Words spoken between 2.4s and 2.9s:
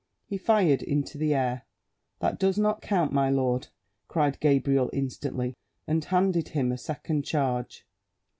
not